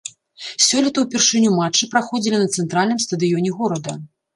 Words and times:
Сёлета 0.67 1.03
ўпершыню 1.03 1.53
матчы 1.59 1.91
праходзілі 1.95 2.43
на 2.47 2.51
цэнтральным 2.59 2.99
стадыёне 3.09 3.59
горада. 3.63 4.01